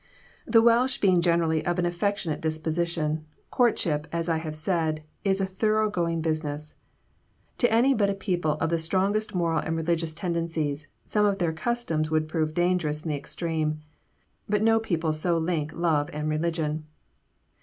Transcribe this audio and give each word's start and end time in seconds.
The 0.47 0.63
Welsh 0.63 0.97
being 0.97 1.21
generally 1.21 1.63
of 1.63 1.77
an 1.77 1.85
affectionate 1.85 2.41
disposition, 2.41 3.23
courtship, 3.51 4.07
as 4.11 4.27
I 4.29 4.37
have 4.37 4.55
said, 4.55 5.03
is 5.23 5.39
a 5.39 5.45
thorough 5.45 5.91
going 5.91 6.21
business. 6.21 6.75
To 7.59 7.71
any 7.71 7.93
but 7.93 8.09
a 8.09 8.15
people 8.15 8.53
of 8.53 8.71
the 8.71 8.79
strongest 8.79 9.35
moral 9.35 9.59
and 9.59 9.77
religious 9.77 10.15
tendencies, 10.15 10.87
some 11.05 11.27
of 11.27 11.37
their 11.37 11.53
customs 11.53 12.09
would 12.09 12.27
prove 12.27 12.55
dangerous 12.55 13.03
in 13.03 13.09
the 13.09 13.15
extreme; 13.15 13.77
but 14.49 14.63
no 14.63 14.79
people 14.79 15.13
so 15.13 15.37
link 15.37 15.71
love 15.71 16.09
and 16.13 16.27
religion. 16.29 16.87